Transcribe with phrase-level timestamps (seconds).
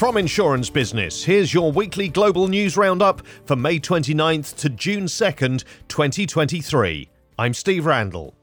[0.00, 5.62] From Insurance Business, here's your weekly global news roundup for May 29th to June 2nd,
[5.88, 7.10] 2023.
[7.38, 8.34] I'm Steve Randall.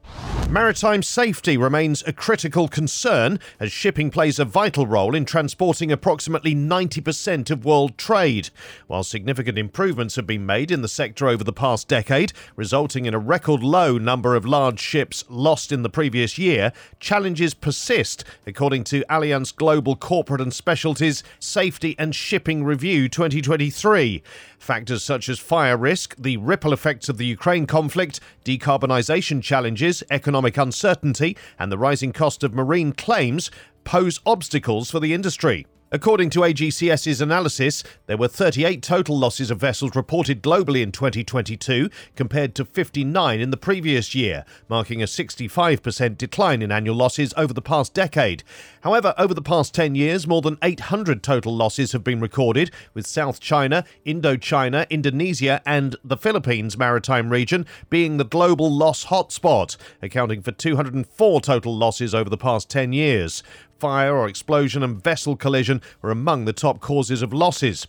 [0.50, 6.54] Maritime safety remains a critical concern as shipping plays a vital role in transporting approximately
[6.54, 8.48] 90% of world trade.
[8.86, 13.12] While significant improvements have been made in the sector over the past decade, resulting in
[13.12, 18.84] a record low number of large ships lost in the previous year, challenges persist, according
[18.84, 24.22] to Allianz Global Corporate and Specialty's Safety and Shipping Review 2023.
[24.58, 30.37] Factors such as fire risk, the ripple effects of the Ukraine conflict, decarbonisation challenges, economic
[30.38, 33.50] economic uncertainty and the rising cost of marine claims
[33.82, 35.66] pose obstacles for the industry.
[35.90, 41.88] According to AGCS's analysis, there were 38 total losses of vessels reported globally in 2022,
[42.14, 47.54] compared to 59 in the previous year, marking a 65% decline in annual losses over
[47.54, 48.42] the past decade.
[48.82, 53.06] However, over the past 10 years, more than 800 total losses have been recorded, with
[53.06, 60.42] South China, Indochina, Indonesia, and the Philippines maritime region being the global loss hotspot, accounting
[60.42, 63.42] for 204 total losses over the past 10 years
[63.78, 67.86] fire or explosion and vessel collision are among the top causes of losses.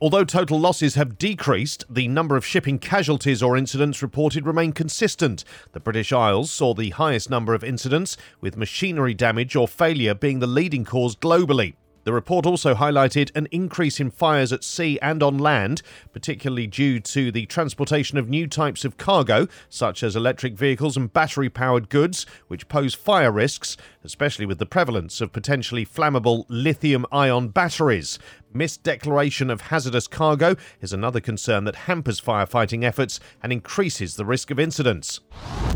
[0.00, 5.44] Although total losses have decreased, the number of shipping casualties or incidents reported remain consistent.
[5.72, 10.40] The British Isles saw the highest number of incidents, with machinery damage or failure being
[10.40, 11.74] the leading cause globally.
[12.04, 16.98] The report also highlighted an increase in fires at sea and on land, particularly due
[16.98, 21.88] to the transportation of new types of cargo, such as electric vehicles and battery powered
[21.88, 28.18] goods, which pose fire risks, especially with the prevalence of potentially flammable lithium ion batteries.
[28.54, 34.50] Misdeclaration of hazardous cargo is another concern that hampers firefighting efforts and increases the risk
[34.50, 35.20] of incidents.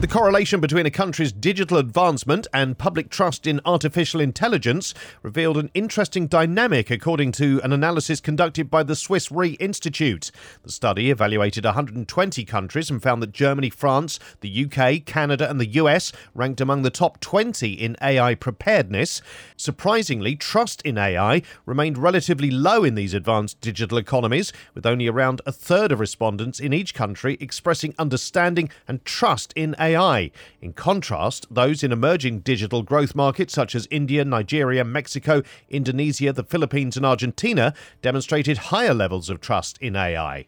[0.01, 5.71] The correlation between a country's digital advancement and public trust in artificial intelligence revealed an
[5.73, 10.31] interesting dynamic according to an analysis conducted by the Swiss Re Institute.
[10.63, 15.67] The study evaluated 120 countries and found that Germany, France, the UK, Canada, and the
[15.81, 19.23] US ranked among the top 20 in AI preparedness.
[19.57, 25.41] Surprisingly, trust in AI remained relatively low in these advanced digital economies, with only around
[25.47, 29.77] a third of respondents in each country expressing understanding and trust in.
[29.79, 30.31] AI.
[30.61, 36.43] In contrast, those in emerging digital growth markets such as India, Nigeria, Mexico, Indonesia, the
[36.43, 37.73] Philippines, and Argentina
[38.03, 40.47] demonstrated higher levels of trust in AI.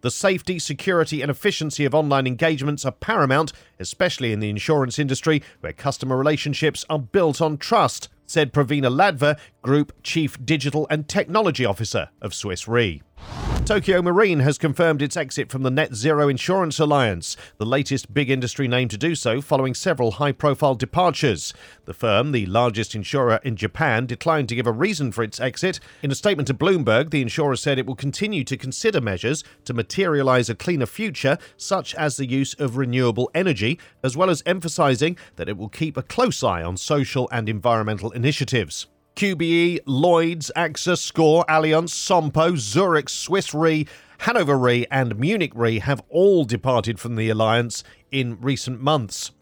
[0.00, 5.42] The safety, security, and efficiency of online engagements are paramount, especially in the insurance industry,
[5.60, 11.64] where customer relationships are built on trust, said Pravina Ladva, Group Chief Digital and Technology
[11.64, 13.02] Officer of Swiss Re.
[13.64, 18.30] Tokio Marine has confirmed its exit from the Net Zero Insurance Alliance, the latest big
[18.30, 21.52] industry name to do so following several high profile departures.
[21.84, 25.80] The firm, the largest insurer in Japan, declined to give a reason for its exit.
[26.02, 29.74] In a statement to Bloomberg, the insurer said it will continue to consider measures to
[29.74, 35.18] materialize a cleaner future, such as the use of renewable energy, as well as emphasizing
[35.36, 38.86] that it will keep a close eye on social and environmental initiatives.
[39.18, 43.84] QBE, Lloyds, AXA, SCOR, Allianz, Sompo, Zurich, Swiss Re,
[44.18, 49.32] Hannover Re, and Munich Re have all departed from the alliance in recent months.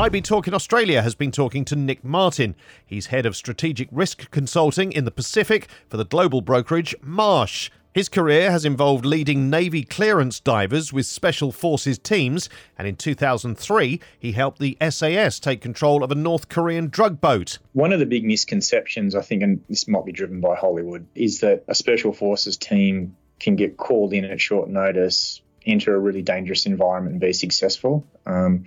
[0.00, 2.56] IB Talk in Australia has been talking to Nick Martin.
[2.84, 7.70] He's head of strategic risk consulting in the Pacific for the global brokerage Marsh.
[7.92, 14.00] His career has involved leading Navy clearance divers with Special Forces teams, and in 2003,
[14.16, 17.58] he helped the SAS take control of a North Korean drug boat.
[17.72, 21.40] One of the big misconceptions, I think, and this might be driven by Hollywood, is
[21.40, 26.22] that a Special Forces team can get called in at short notice, enter a really
[26.22, 28.06] dangerous environment, and be successful.
[28.24, 28.66] Um,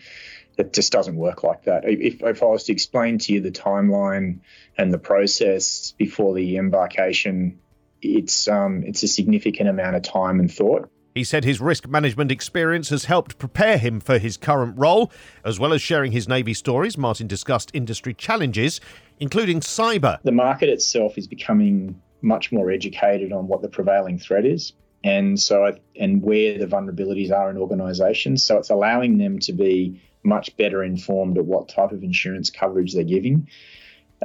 [0.58, 1.86] it just doesn't work like that.
[1.86, 4.40] If, if I was to explain to you the timeline
[4.78, 7.60] and the process before the embarkation
[8.04, 10.90] it's um, it's a significant amount of time and thought.
[11.16, 15.12] He said his risk management experience has helped prepare him for his current role.
[15.46, 18.82] As well as sharing his Navy stories, Martin discussed industry challenges,
[19.20, 20.20] including cyber.
[20.24, 24.74] The market itself is becoming much more educated on what the prevailing threat is.
[25.04, 28.42] And so, and where the vulnerabilities are in organisations.
[28.42, 32.94] So it's allowing them to be much better informed of what type of insurance coverage
[32.94, 33.50] they're giving.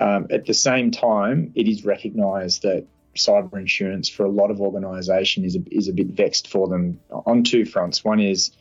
[0.00, 2.86] Um, at the same time, it is recognised that
[3.16, 7.00] cyber insurance for a lot of organisation is a, is a bit vexed for them
[7.10, 8.04] on two fronts.
[8.04, 8.52] One is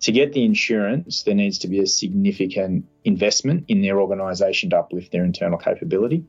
[0.00, 4.78] to get the insurance, there needs to be a significant investment in their organisation to
[4.78, 6.24] uplift their internal capability.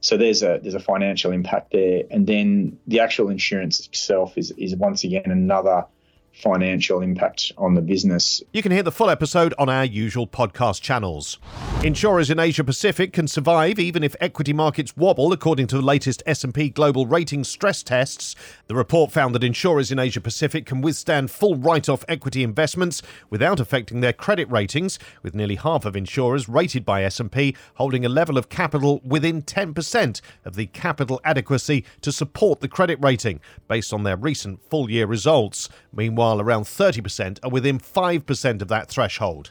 [0.00, 4.50] So there's a there's a financial impact there, and then the actual insurance itself is
[4.58, 5.86] is once again another
[6.34, 8.42] financial impact on the business.
[8.52, 11.38] You can hear the full episode on our usual podcast channels.
[11.84, 16.22] Insurers in Asia Pacific can survive even if equity markets wobble according to the latest
[16.26, 18.34] S&P Global Ratings stress tests.
[18.66, 23.60] The report found that insurers in Asia Pacific can withstand full write-off equity investments without
[23.60, 28.38] affecting their credit ratings, with nearly half of insurers rated by S&P holding a level
[28.38, 34.02] of capital within 10% of the capital adequacy to support the credit rating based on
[34.02, 35.68] their recent full-year results.
[35.92, 39.50] Meanwhile, while around 30% are within 5% of that threshold.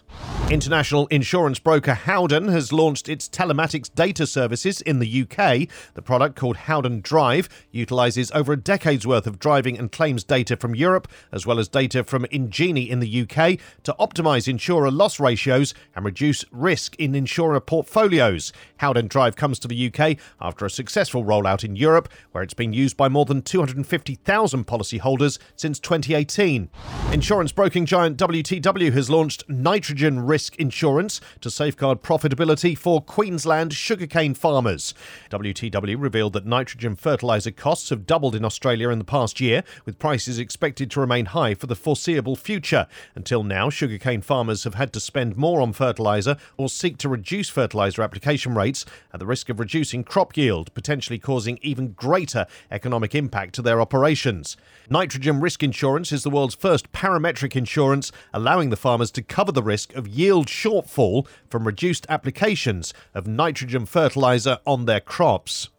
[0.52, 5.70] International insurance broker Howden has launched its telematics data services in the UK.
[5.94, 10.58] The product, called Howden Drive, utilises over a decade's worth of driving and claims data
[10.58, 15.22] from Europe, as well as data from Ingenie in the UK, to optimise insurer loss
[15.22, 18.52] ratios and reduce risk in insurer portfolios.
[18.80, 22.74] Howden Drive comes to the UK after a successful rollout in Europe, where it's been
[22.74, 26.70] used by more than 250,000 policyholders since 2018.
[27.14, 34.34] Insurance broking giant WTW has launched nitrogen risk insurance to safeguard profitability for Queensland sugarcane
[34.34, 34.94] farmers.
[35.30, 40.00] WTW revealed that nitrogen fertiliser costs have doubled in Australia in the past year, with
[40.00, 42.88] prices expected to remain high for the foreseeable future.
[43.16, 47.50] Until now, sugarcane farmers have had to spend more on fertiliser or seek to reduce
[47.50, 53.14] fertiliser application rates at the risk of reducing crop yield, potentially causing even greater economic
[53.14, 54.58] impact to their operations.
[54.90, 59.64] Nitrogen risk insurance is the world's first parametric insurance, allowing the farmers to cover the
[59.64, 65.70] risk of yield shortfall from reduced applications of nitrogen fertilizer on their crops.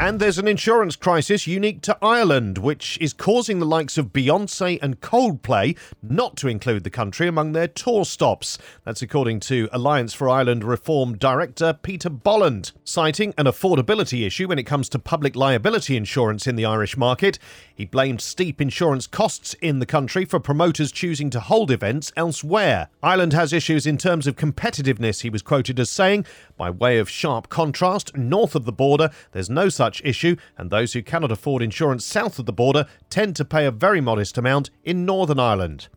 [0.00, 4.78] And there's an insurance crisis unique to Ireland, which is causing the likes of Beyoncé
[4.80, 8.56] and Coldplay not to include the country among their tour stops.
[8.84, 12.72] That's according to Alliance for Ireland Reform Director Peter Boland.
[12.82, 17.38] Citing an affordability issue when it comes to public liability insurance in the Irish market,
[17.74, 22.88] he blamed steep insurance costs in the country for promoters choosing to hold events elsewhere.
[23.02, 26.24] Ireland has issues in terms of competitiveness, he was quoted as saying.
[26.56, 30.70] By way of sharp contrast, north of the border, there's no such such issue, and
[30.70, 34.38] those who cannot afford insurance south of the border tend to pay a very modest
[34.38, 35.88] amount in Northern Ireland.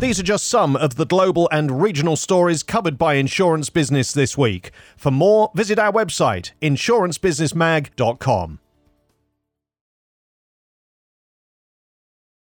[0.00, 4.38] These are just some of the global and regional stories covered by Insurance Business this
[4.38, 4.70] week.
[4.96, 8.60] For more, visit our website, insurancebusinessmag.com.